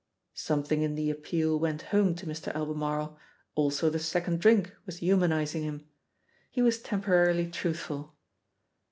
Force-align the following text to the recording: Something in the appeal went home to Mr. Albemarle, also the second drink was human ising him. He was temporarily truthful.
Something 0.33 0.81
in 0.81 0.95
the 0.95 1.11
appeal 1.11 1.59
went 1.59 1.83
home 1.93 2.15
to 2.15 2.25
Mr. 2.25 2.51
Albemarle, 2.55 3.19
also 3.53 3.87
the 3.87 3.99
second 3.99 4.39
drink 4.41 4.75
was 4.87 4.97
human 4.97 5.31
ising 5.31 5.61
him. 5.61 5.85
He 6.49 6.63
was 6.63 6.79
temporarily 6.81 7.45
truthful. 7.51 8.15